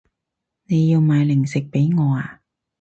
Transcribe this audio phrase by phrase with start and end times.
[0.63, 2.41] 你要買零食畀我啊